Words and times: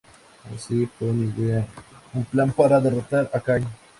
Así, 0.55 0.87
Po 0.97 1.05
idea 1.29 1.63
un 2.15 2.25
plan 2.25 2.51
para 2.53 2.79
derrotar 2.81 3.29
a 3.35 3.39
Kai. 3.39 3.61